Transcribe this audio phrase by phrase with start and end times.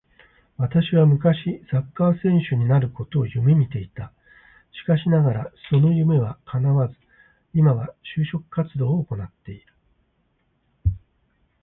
[0.57, 4.11] 私は昔サッカー選手になることを夢見ていた。
[4.71, 6.95] しかしながらその夢は叶わず、
[7.53, 9.63] 今は就職活動を行ってる。